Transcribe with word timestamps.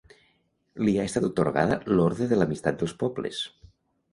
Li 0.87 0.93
ha 1.01 1.05
estat 1.09 1.27
atorgada 1.27 1.77
l'Orde 1.91 2.29
de 2.33 2.41
l'Amistat 2.41 2.81
dels 2.81 2.97
Pobles. 3.05 3.45